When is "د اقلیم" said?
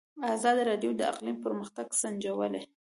0.95-1.37